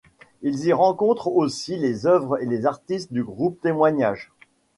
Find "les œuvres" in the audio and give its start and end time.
1.77-2.41